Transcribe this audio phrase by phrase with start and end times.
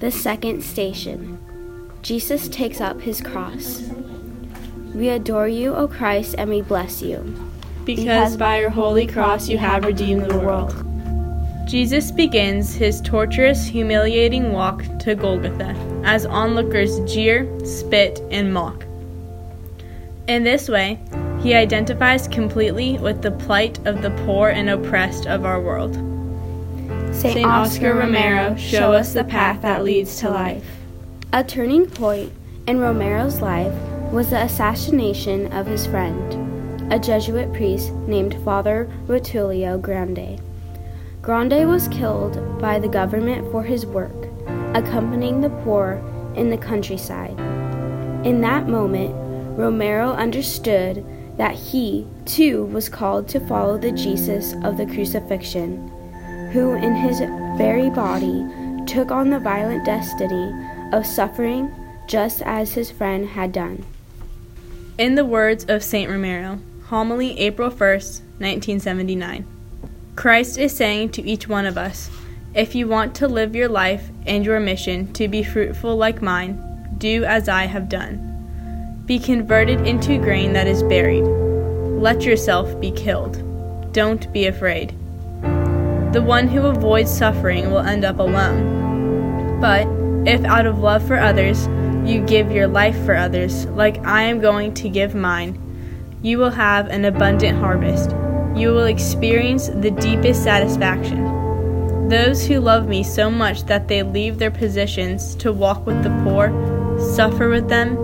[0.00, 1.38] The second station
[2.02, 3.82] Jesus takes up his cross.
[4.94, 7.18] We adore you, O Christ, and we bless you.
[7.84, 10.72] Because by your holy cross you have redeemed the world.
[11.66, 15.74] Jesus begins his torturous, humiliating walk to Golgotha
[16.04, 18.84] as onlookers jeer, spit, and mock.
[20.28, 21.00] In this way,
[21.40, 25.96] he identifies completely with the plight of the poor and oppressed of our world.
[27.12, 27.44] St.
[27.44, 30.64] Oscar Romero, show us the path that leads to life.
[31.32, 32.32] A turning point
[32.66, 33.72] in Romero's life
[34.12, 40.40] was the assassination of his friend, a Jesuit priest named Father Rutilio Grande.
[41.20, 44.28] Grande was killed by the government for his work,
[44.74, 46.02] accompanying the poor
[46.36, 47.38] in the countryside.
[48.24, 49.14] In that moment,
[49.58, 51.04] Romero understood
[51.36, 55.92] that he, too, was called to follow the Jesus of the crucifixion,
[56.52, 57.20] who in his
[57.58, 58.44] very body
[58.86, 60.52] took on the violent destiny
[60.92, 61.72] of suffering
[62.06, 63.84] just as his friend had done.
[64.96, 66.10] In the words of St.
[66.10, 69.46] Romero, homily April 1st, 1979,
[70.16, 72.10] Christ is saying to each one of us,
[72.54, 76.64] if you want to live your life and your mission to be fruitful like mine,
[76.98, 78.24] do as I have done.
[79.06, 81.24] Be converted into grain that is buried.
[81.24, 83.42] Let yourself be killed.
[83.92, 84.94] Don't be afraid.
[86.12, 89.60] The one who avoids suffering will end up alone.
[89.60, 89.86] But
[90.26, 91.66] if out of love for others,
[92.08, 95.58] you give your life for others, like I am going to give mine,
[96.22, 98.10] you will have an abundant harvest.
[98.56, 102.08] You will experience the deepest satisfaction.
[102.08, 106.10] Those who love me so much that they leave their positions to walk with the
[106.24, 106.48] poor,
[107.14, 107.96] suffer with them,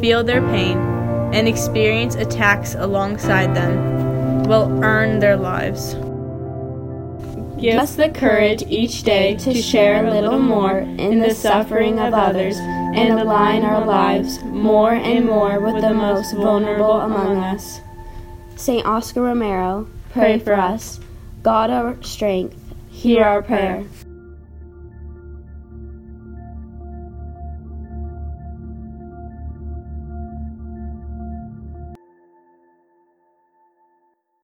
[0.00, 0.76] feel their pain,
[1.32, 5.94] and experience attacks alongside them, will earn their lives.
[7.62, 12.12] Give us the courage each day to share a little more in the suffering of
[12.12, 17.80] others and align our lives more and more with the most vulnerable among us.
[18.56, 18.84] St.
[18.84, 20.98] Oscar Romero, pray for us.
[21.44, 22.56] God our strength,
[22.90, 23.84] hear our prayer.